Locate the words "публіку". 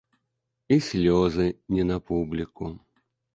2.09-2.73